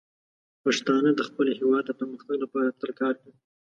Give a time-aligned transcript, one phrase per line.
[0.63, 3.37] پښتانه د خپل هیواد د پرمختګ لپاره تل کار کوي.